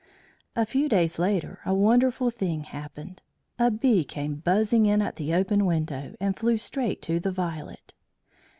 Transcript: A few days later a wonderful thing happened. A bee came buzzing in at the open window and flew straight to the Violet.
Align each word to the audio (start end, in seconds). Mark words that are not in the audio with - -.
A 0.55 0.65
few 0.65 0.89
days 0.89 1.19
later 1.19 1.59
a 1.63 1.75
wonderful 1.75 2.31
thing 2.31 2.63
happened. 2.63 3.21
A 3.59 3.69
bee 3.69 4.03
came 4.03 4.37
buzzing 4.37 4.87
in 4.87 4.99
at 4.99 5.17
the 5.17 5.31
open 5.31 5.63
window 5.63 6.15
and 6.19 6.35
flew 6.35 6.57
straight 6.57 7.03
to 7.03 7.19
the 7.19 7.29
Violet. 7.31 7.93